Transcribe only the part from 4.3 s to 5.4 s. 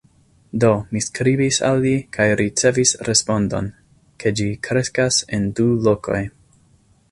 ĝi kreskas